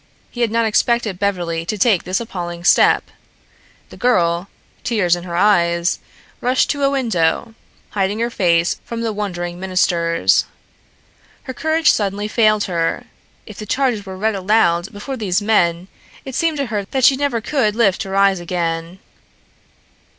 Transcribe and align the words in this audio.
He 0.31 0.41
had 0.41 0.49
not 0.49 0.65
expected 0.65 1.19
Beverly 1.19 1.63
to 1.67 1.77
take 1.77 2.05
this 2.05 2.19
appalling 2.19 2.63
step. 2.63 3.11
The 3.91 3.97
girl, 3.97 4.49
tears 4.83 5.15
in 5.15 5.25
her 5.25 5.35
eyes, 5.35 5.99
rushed 6.41 6.71
to 6.71 6.81
a 6.81 6.89
window, 6.89 7.53
hiding 7.91 8.17
her 8.17 8.31
face 8.31 8.77
from 8.83 9.01
the 9.01 9.13
wondering 9.13 9.59
ministers. 9.59 10.45
Her 11.43 11.53
courage 11.53 11.91
suddenly 11.91 12.27
failed 12.27 12.63
her. 12.63 13.03
If 13.45 13.57
the 13.59 13.67
charges 13.67 14.03
were 14.03 14.17
read 14.17 14.33
aloud 14.33 14.91
before 14.91 15.17
these 15.17 15.39
men 15.39 15.87
it 16.25 16.33
seemed 16.33 16.57
to 16.57 16.65
her 16.73 16.85
that 16.85 17.03
she 17.05 17.15
never 17.15 17.39
could 17.39 17.75
lift 17.75 18.01
her 18.01 18.15
eyes 18.15 18.39
again. 18.39 18.97